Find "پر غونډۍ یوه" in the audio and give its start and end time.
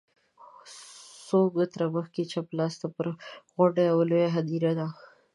2.95-4.03